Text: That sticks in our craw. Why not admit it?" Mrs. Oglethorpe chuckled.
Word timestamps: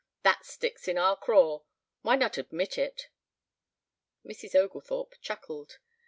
That 0.23 0.47
sticks 0.47 0.87
in 0.87 0.97
our 0.97 1.15
craw. 1.15 1.59
Why 2.01 2.15
not 2.15 2.39
admit 2.39 2.75
it?" 2.79 3.09
Mrs. 4.25 4.55
Oglethorpe 4.55 5.13
chuckled. 5.21 5.77